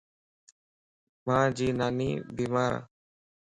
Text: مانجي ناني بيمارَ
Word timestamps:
مانجي 1.25 1.67
ناني 1.79 2.11
بيمارَ 2.35 2.73